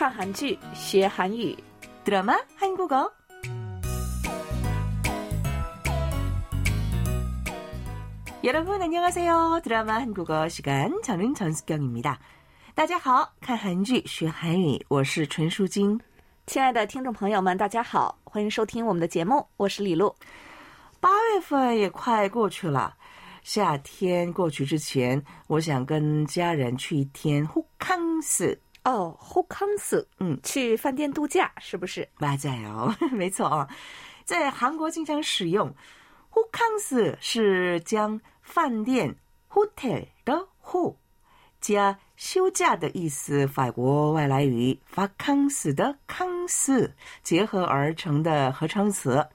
[0.00, 1.56] 看韩剧学韩语
[2.04, 3.10] 드라마 한국어.
[8.44, 9.60] 여러분 안녕하세요.
[9.64, 12.18] 드라마 한국어 시간 저는 전숙경입니다.
[12.74, 15.98] 大家好,看韩剧学韩语,我是陈淑晶.
[16.46, 20.14] 亲爱的听众朋友们，大家好，欢迎收听我们的节目，我是李璐。
[21.00, 22.94] 八月份也快过去了，
[23.42, 28.56] 夏天过去之前，我想跟家人去一天호캉스。
[28.84, 32.08] 哦，호캉스， 嗯，去饭店度假是不是？
[32.18, 33.68] 맞아요， 没错啊，
[34.24, 35.74] 在韩国经常使用
[36.30, 39.16] 호캉스是将饭店
[39.50, 40.94] hotel 的 호
[41.60, 49.26] 加休假的意思，法国外来语 vacances 的康斯结合而成的合成词。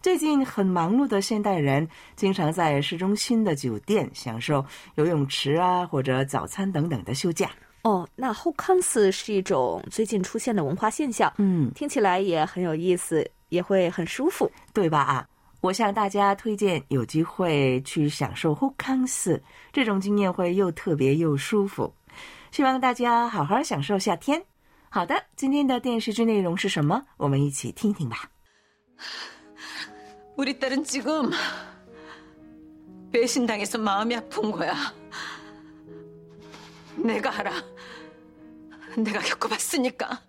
[0.00, 4.64] 最近很忙碌的现代人，经常在市中心的酒店享受
[4.94, 7.50] 游泳池啊，或者早餐等等的休假。
[7.82, 14.50] 哦，那호캉스是一种最近出现的文化现象，嗯，听起来也很有意思，也会很舒服。
[14.72, 15.00] 对吧？
[15.00, 15.28] 啊，
[15.60, 19.40] 我向大家推荐有机会去享受호캉스，
[19.72, 21.94] 这种经验会又特别又舒服。
[22.50, 24.42] 希望大家好好享受夏天。
[24.88, 27.04] 好的，今天的电视剧内容是什么？
[27.18, 28.30] 我们一起听听吧。
[30.36, 31.30] 우리 딸은 지금
[33.12, 34.74] 배신당해서 마음이 아픈 거야.
[36.97, 37.51] 내가 알아.
[38.97, 40.21] 내가 겪어봤으니까.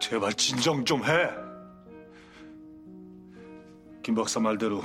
[0.00, 1.30] 제발 진정 좀 해.
[4.02, 4.82] 김 박사 말대로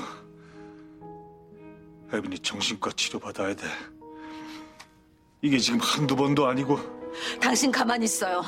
[2.11, 3.65] 혜빈이 정신과 치료 받아야 돼.
[5.41, 6.77] 이게 지금 한두 번도 아니고
[7.39, 8.43] 당신 가만히 있어요.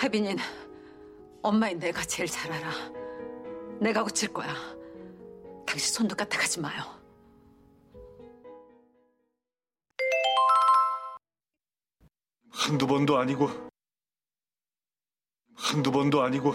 [0.00, 0.42] 혜빈이는
[1.42, 2.70] 엄마인 내가 제일 잘 알아.
[3.80, 4.54] 내가 고칠 거야.
[5.66, 6.82] 당신 손도 까딱하지 마요.
[12.67, 13.49] 한두 번도 아니고
[15.55, 16.53] 한두 번도 아니고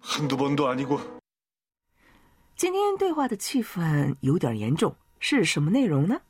[0.00, 1.00] 한두 번도 아니고
[2.56, 6.20] 今天对话的气氛有点严重，是什么内容呢？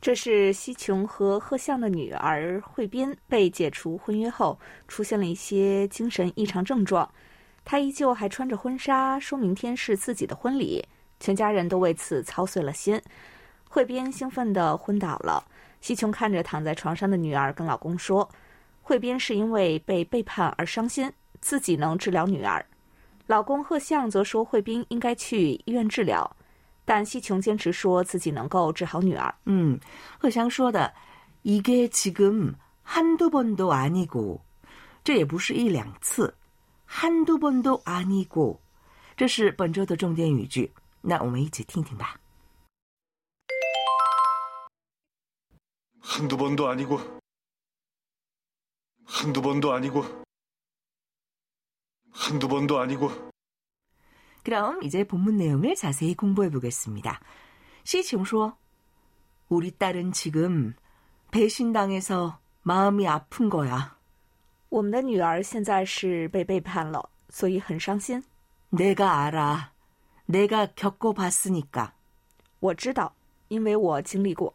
[0.00, 4.58] 这是西琼和贺相的女儿惠斌被解除婚约后，
[4.88, 7.08] 出现了一些精神异常症状。
[7.64, 10.84] 她依旧还穿着婚纱，说明天是自己的婚礼，
[11.20, 13.00] 全家人都为此操碎了心。
[13.68, 15.44] 惠斌兴奋地昏倒了。
[15.80, 22.64] 西琼看着躺在床上的女儿，跟老公说：“惠斌是因为被背叛而伤心，自己能治疗女儿。”
[23.26, 26.28] 老公贺相则说：“惠斌应该去医院治疗。”
[26.84, 29.32] 但西琼坚持说自己能够治好女儿。
[29.46, 29.78] 嗯，
[30.18, 30.92] 贺祥说的，
[31.44, 34.40] 이게지금한두번도아니고，
[35.04, 36.34] 这也不是一两次，
[36.90, 38.58] 한두번도아니고，
[39.16, 40.72] 这是本周的重点语句。
[41.00, 42.16] 那我们一起听听吧。
[46.06, 46.98] 한두 번도 아니고
[49.04, 50.04] 한두 번도 아니고
[52.10, 53.10] 한두 번도 아니고
[54.42, 57.20] 그럼 이제 본문 내용을 자세히 공부해 보겠습니다.
[57.84, 58.56] 시총说,
[59.48, 60.74] 우리 딸은 지금
[61.30, 63.96] 배신당해서 마음이 아픈 거야.
[64.68, 68.22] 我们的女儿现在是被背叛了，所以很伤心。
[68.70, 69.72] 내가 알아.
[70.26, 71.92] 내가 겪어봤으니까.
[72.60, 73.14] 我知道，
[73.48, 74.54] 因为我经历过。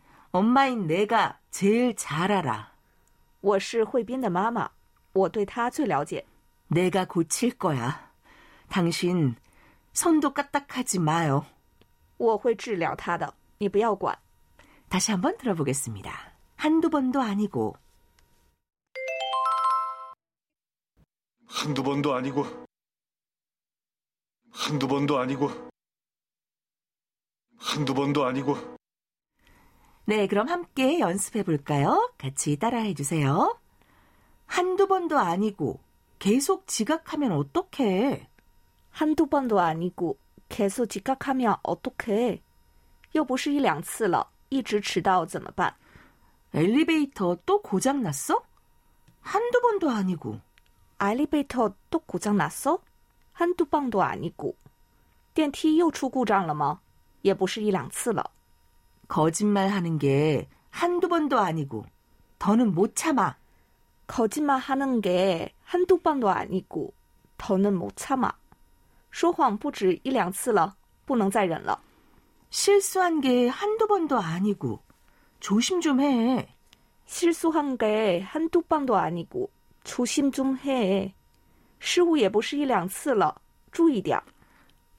[0.30, 2.72] 엄마인 내가 제일 잘 알아.
[3.40, 4.70] 我是惠斌的妈妈，
[5.12, 6.24] 我对他最了解。
[6.68, 8.12] 내가 고칠 거야.
[8.68, 9.36] 당신
[9.92, 11.46] 손도 까딱하지 마요.
[12.18, 14.18] 我会治疗他的，你不要管。
[14.88, 16.34] 다시 한번 들어보겠습니다.
[16.56, 17.76] 한두 번도 아니고
[21.46, 22.44] 한두 번도 아니고
[24.50, 25.70] 한두 번도 아니고
[27.58, 28.76] 한두 번도 아니고
[30.10, 32.12] 네, 그럼 함께 연습해 볼까요?
[32.16, 33.58] 같이 따라해 주세요.
[34.46, 35.80] 한두 번도 아니고
[36.18, 38.28] 계속 지각하면 어떡해?
[38.90, 40.18] 한두 번도 아니고
[40.48, 42.40] 계속 지각하면 어떡해?
[43.12, 45.74] 又不是一两次了，一直迟到怎么办？
[46.52, 48.42] 엘리베이터 또 고장 났어?
[49.20, 50.40] 한두 번도 아니고.
[51.00, 52.78] 엘리베이터 또 고장 났어?
[53.32, 54.54] 한두 번도 아니고.
[55.34, 56.80] 电梯又出故障了吗？
[57.22, 58.30] 也不是一两次了。
[59.10, 61.84] 거짓말 하는 게 한두 번도 아니고.
[62.38, 63.36] 더는 못 참아.
[64.06, 66.92] 거짓말 하는 게 한두 번도 아니고
[67.38, 68.30] 더는 못 참아.
[69.10, 70.76] 说谎不止一两次了，
[71.06, 71.80] 不能再忍了。
[72.50, 74.80] 실수한 게 한두 번도 아니고
[75.40, 76.54] 조심 좀 해.
[77.06, 79.50] 실수한 게 한두 번도 아니고
[79.84, 81.14] 조심 좀 해.
[81.78, 83.34] 失误也不是一两次了，
[83.72, 84.20] 注意点。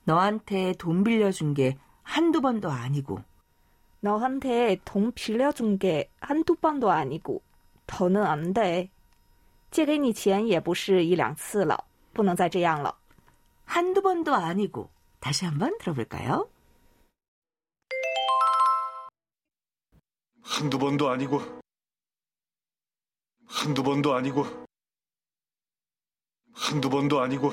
[0.03, 3.19] 너한테 돈 빌려준 게 한두 번도 아니고
[4.01, 7.41] 너한테 돈 빌려준 게 한두 번도 아니고
[7.87, 8.89] 더는 안 돼.
[9.71, 12.97] 借给你钱也不是一两次了，不能再这样了。
[13.65, 16.49] 한두 번도 아니고 다시 한번 들어볼까요?
[20.41, 21.41] 한두 번도 아니고
[23.45, 24.45] 한두 번도 아니고
[26.53, 27.51] 한두 번도 아니고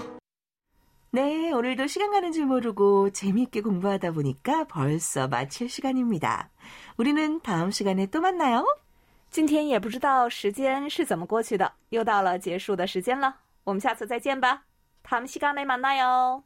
[1.10, 6.50] 네, 오늘도 시간 가는 줄 모르고 재미있게 공부하다 보니까 벌써 마칠 시간입니다.
[6.96, 8.64] 우리는 다음 시간에 또 만나요.
[9.30, 13.36] 今天也不知道时间是怎么过去的，又到了结束的时间了。
[13.64, 14.64] 我们下次再见吧。
[15.04, 16.42] 다음시간에만나요